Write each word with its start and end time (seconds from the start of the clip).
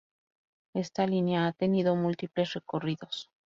Esta 0.73 1.05
línea 1.05 1.45
ha 1.45 1.53
tenido 1.53 1.95
múltiples 1.95 2.53
recorridos. 2.53 3.29